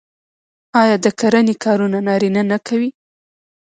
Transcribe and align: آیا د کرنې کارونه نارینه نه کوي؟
آیا 0.81 0.95
د 1.05 1.07
کرنې 1.19 1.55
کارونه 1.63 1.97
نارینه 2.07 2.41
نه 2.51 2.57
کوي؟ 2.67 2.89